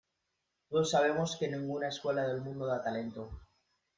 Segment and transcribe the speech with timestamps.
[0.67, 3.23] Todos sabemos que ninguna escuela del mundo da talento.